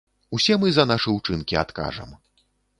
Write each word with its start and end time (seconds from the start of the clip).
Усе 0.37 0.55
мы 0.63 0.71
за 0.77 0.85
нашы 0.93 1.15
ўчынкі 1.17 1.61
адкажам. 1.65 2.19